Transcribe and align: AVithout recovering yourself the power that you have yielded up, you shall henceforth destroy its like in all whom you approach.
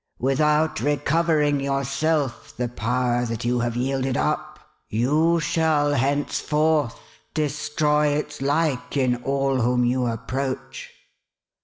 AVithout 0.19 0.83
recovering 0.83 1.59
yourself 1.59 2.57
the 2.57 2.67
power 2.67 3.23
that 3.27 3.45
you 3.45 3.59
have 3.59 3.75
yielded 3.75 4.17
up, 4.17 4.57
you 4.89 5.39
shall 5.39 5.93
henceforth 5.93 6.99
destroy 7.35 8.07
its 8.07 8.41
like 8.41 8.97
in 8.97 9.17
all 9.17 9.61
whom 9.61 9.85
you 9.85 10.07
approach. 10.07 10.89